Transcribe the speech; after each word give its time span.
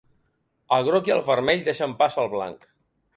El 0.77 0.87
groc 0.87 1.11
i 1.11 1.13
el 1.15 1.21
vermell 1.27 1.61
deixen 1.67 1.93
pas 2.01 2.17
al 2.23 2.31
blanc. 2.33 2.67